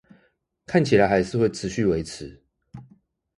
[0.65, 2.41] 看起來還是會繼續維持